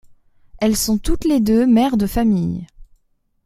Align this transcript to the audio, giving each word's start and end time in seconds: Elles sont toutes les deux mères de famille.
Elles 0.57 0.75
sont 0.77 0.97
toutes 0.97 1.25
les 1.25 1.39
deux 1.41 1.67
mères 1.67 1.95
de 1.95 2.07
famille. 2.07 2.65